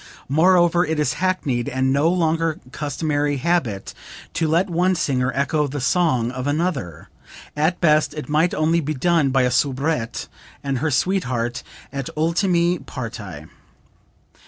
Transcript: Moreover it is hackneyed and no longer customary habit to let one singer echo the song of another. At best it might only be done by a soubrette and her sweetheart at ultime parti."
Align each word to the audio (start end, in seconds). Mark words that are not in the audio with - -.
Moreover 0.29 0.83
it 0.83 0.99
is 0.99 1.13
hackneyed 1.21 1.69
and 1.69 1.93
no 1.93 2.09
longer 2.09 2.59
customary 2.71 3.37
habit 3.37 3.93
to 4.33 4.47
let 4.47 4.67
one 4.67 4.95
singer 4.95 5.31
echo 5.35 5.67
the 5.67 5.79
song 5.79 6.31
of 6.31 6.47
another. 6.47 7.09
At 7.55 7.79
best 7.79 8.15
it 8.15 8.27
might 8.27 8.55
only 8.55 8.79
be 8.79 8.95
done 8.95 9.29
by 9.29 9.43
a 9.43 9.51
soubrette 9.51 10.27
and 10.63 10.79
her 10.79 10.89
sweetheart 10.89 11.61
at 11.93 12.09
ultime 12.17 12.83
parti." 12.87 13.45